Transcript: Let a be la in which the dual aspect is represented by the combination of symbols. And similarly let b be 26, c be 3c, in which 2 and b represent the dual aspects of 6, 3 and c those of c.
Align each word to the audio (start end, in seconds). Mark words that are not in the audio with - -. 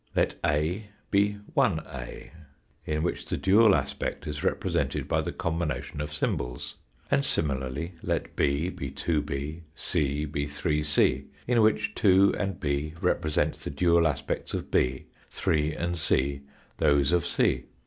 Let 0.15 0.33
a 0.43 0.87
be 1.11 1.37
la 1.55 1.75
in 2.87 3.03
which 3.03 3.23
the 3.27 3.37
dual 3.37 3.75
aspect 3.75 4.25
is 4.25 4.43
represented 4.43 5.07
by 5.07 5.21
the 5.21 5.31
combination 5.31 6.01
of 6.01 6.11
symbols. 6.11 6.73
And 7.11 7.23
similarly 7.23 7.93
let 8.01 8.35
b 8.35 8.71
be 8.71 8.89
26, 8.89 9.63
c 9.75 10.25
be 10.25 10.47
3c, 10.47 11.25
in 11.45 11.61
which 11.61 11.93
2 11.93 12.33
and 12.35 12.59
b 12.59 12.95
represent 12.99 13.53
the 13.57 13.69
dual 13.69 14.07
aspects 14.07 14.55
of 14.55 14.65
6, 14.73 15.03
3 15.29 15.75
and 15.75 15.95
c 15.95 16.41
those 16.79 17.11
of 17.11 17.23
c. 17.23 17.65